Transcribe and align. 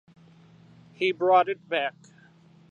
He 0.93 1.11
bought 1.11 1.47
it 1.47 1.69
back. 1.69 1.93